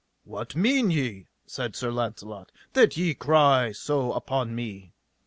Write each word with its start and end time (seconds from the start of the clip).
What 0.23 0.55
mean 0.55 0.89
ye, 0.89 1.27
said 1.45 1.75
Sir 1.75 1.91
Launcelot, 1.91 2.51
that 2.73 2.97
ye 2.97 3.13
cry 3.13 3.71
so 3.71 4.13
upon 4.13 4.55
me? 4.55 4.93